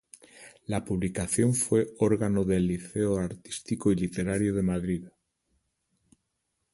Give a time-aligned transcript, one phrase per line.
[0.65, 5.05] La publicación fue órgano del Liceo Artístico y Literario de Madrid.